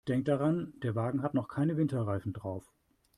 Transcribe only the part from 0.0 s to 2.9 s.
Denk daran, der Wagen hat noch keine Winterreifen drauf.